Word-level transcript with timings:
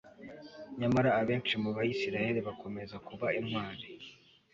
nyamara 0.79 1.09
abenshi 1.21 1.55
mu 1.63 1.69
bayisraheli 1.75 2.39
bakomeza 2.47 2.95
kuba 3.07 3.27
intwari 3.39 3.85